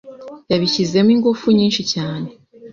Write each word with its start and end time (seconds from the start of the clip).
Yabishyizemo 0.51 1.11
ingufu 1.15 1.45
nyinshi 1.57 1.81
cyane 1.93 2.29